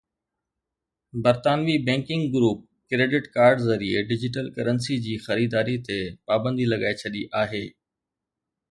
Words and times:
برطانوي 1.25 1.75
banking 1.89 2.23
group 2.35 2.59
credit 2.93 3.29
card 3.35 3.63
ذريعي 3.67 4.01
digital 4.13 4.51
currency 4.57 4.99
جي 5.05 5.15
خريداري 5.29 5.79
تي 5.91 6.01
پابندي 6.31 6.71
لڳائي 6.75 7.03
ڇڏي 7.05 7.25
آهي 7.45 7.65